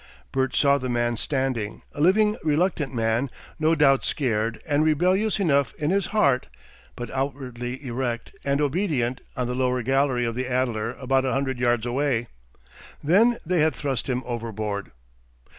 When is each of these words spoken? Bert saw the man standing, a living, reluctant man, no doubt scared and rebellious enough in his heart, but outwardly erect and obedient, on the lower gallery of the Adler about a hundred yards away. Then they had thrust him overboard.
Bert 0.31 0.55
saw 0.55 0.79
the 0.79 0.89
man 0.89 1.15
standing, 1.15 1.83
a 1.93 2.01
living, 2.01 2.35
reluctant 2.43 2.91
man, 2.91 3.29
no 3.59 3.75
doubt 3.75 4.03
scared 4.03 4.59
and 4.65 4.83
rebellious 4.83 5.39
enough 5.39 5.75
in 5.75 5.91
his 5.91 6.07
heart, 6.07 6.47
but 6.95 7.11
outwardly 7.11 7.85
erect 7.85 8.31
and 8.43 8.61
obedient, 8.61 9.21
on 9.37 9.45
the 9.45 9.53
lower 9.53 9.83
gallery 9.83 10.25
of 10.25 10.33
the 10.33 10.47
Adler 10.47 10.93
about 10.93 11.23
a 11.23 11.33
hundred 11.33 11.59
yards 11.59 11.85
away. 11.85 12.25
Then 13.03 13.37
they 13.45 13.59
had 13.59 13.75
thrust 13.75 14.09
him 14.09 14.23
overboard. 14.25 14.89